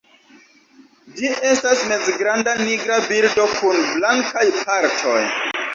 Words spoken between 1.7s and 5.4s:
mezgranda nigra birdo kun blankaj partoj.